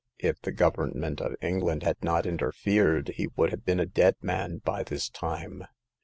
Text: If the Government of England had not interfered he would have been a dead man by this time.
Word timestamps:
If 0.17 0.41
the 0.41 0.51
Government 0.51 1.21
of 1.21 1.35
England 1.43 1.83
had 1.83 2.03
not 2.03 2.25
interfered 2.25 3.09
he 3.17 3.27
would 3.37 3.51
have 3.51 3.63
been 3.65 3.79
a 3.79 3.85
dead 3.85 4.15
man 4.19 4.57
by 4.57 4.81
this 4.81 5.07
time. 5.09 5.63